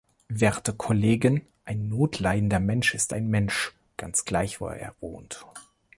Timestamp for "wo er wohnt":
4.59-5.45